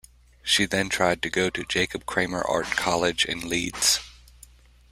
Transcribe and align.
She 0.41 0.65
then 0.65 0.89
tried 0.89 1.21
to 1.21 1.29
go 1.29 1.51
to 1.51 1.63
Jacob 1.63 2.07
Kramer 2.07 2.41
Art 2.41 2.65
College 2.75 3.23
in 3.23 3.47
Leeds. 3.47 3.99